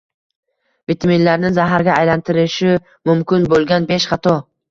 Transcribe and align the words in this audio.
Vitaminlarni 0.91 1.51
zaharga 1.57 1.93
aylantirishi 2.03 2.73
mumkin 3.11 3.47
bo‘lganbeshxato 3.55 4.35